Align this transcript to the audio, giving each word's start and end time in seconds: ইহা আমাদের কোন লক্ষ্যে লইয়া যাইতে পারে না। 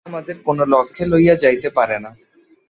ইহা 0.03 0.11
আমাদের 0.11 0.35
কোন 0.45 0.57
লক্ষ্যে 0.73 1.03
লইয়া 1.11 1.35
যাইতে 1.43 1.69
পারে 1.77 1.97
না। 2.03 2.11